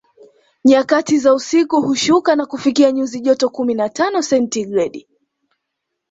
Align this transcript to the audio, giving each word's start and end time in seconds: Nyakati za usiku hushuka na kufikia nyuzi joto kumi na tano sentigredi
Nyakati 0.65 1.17
za 1.17 1.33
usiku 1.33 1.81
hushuka 1.81 2.35
na 2.35 2.45
kufikia 2.45 2.91
nyuzi 2.91 3.19
joto 3.21 3.49
kumi 3.49 3.73
na 3.73 3.89
tano 3.89 4.21
sentigredi 4.21 5.07